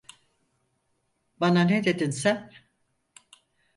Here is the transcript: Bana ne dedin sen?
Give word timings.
Bana 1.39 1.61
ne 1.63 1.83
dedin 1.83 2.09
sen? 2.11 2.51